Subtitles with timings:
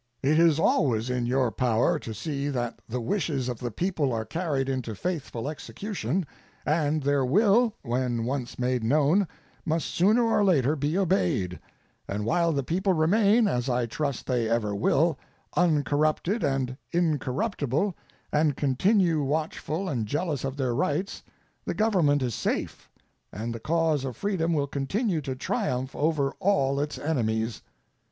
[0.23, 4.25] It is always in your power to see that the wishes of the people are
[4.25, 6.25] carried into faithful execution,
[6.65, 9.27] and their will, when once made known,
[9.63, 11.59] must sooner or later be obeyed;
[12.07, 15.19] and while the people remain, as I trust they ever will,
[15.55, 17.95] uncorrupted and incorruptible,
[18.33, 21.21] and continue watchful and jealous of their rights,
[21.63, 22.89] the Government is safe,
[23.31, 27.61] and the cause of freedom will continue to triumph over all its enemies.